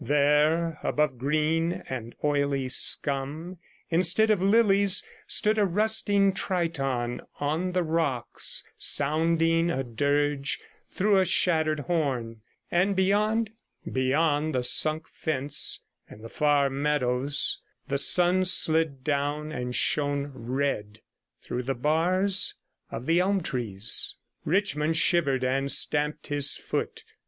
[0.03, 3.59] There, above green and oily scum
[3.91, 10.57] instead of lilies, stood a rusting Triton on the rocks, sounding a dirge
[10.89, 12.41] through a shattered horn;
[12.71, 13.51] and beyond,
[13.91, 21.01] beyond the sunk fence and the far meadows, the sun slid down and shone red
[21.43, 22.55] through the bars
[22.89, 24.15] of the elm trees.
[24.45, 27.03] Richmond shivered and stamped his foot.